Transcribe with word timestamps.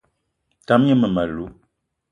Tam 0.67 0.81
gne 0.83 0.95
mmem- 0.95 1.19
alou 1.21 1.47